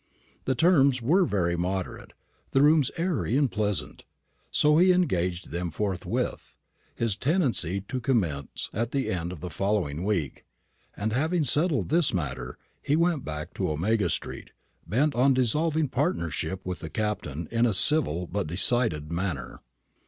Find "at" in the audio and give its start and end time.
8.73-8.89